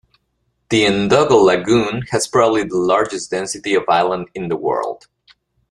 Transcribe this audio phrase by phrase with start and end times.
[0.71, 5.05] The Ndogo Lagoon has probably the largest density of island in the world.